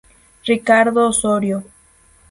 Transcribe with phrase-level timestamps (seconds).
[0.47, 1.61] Ricardo Osorio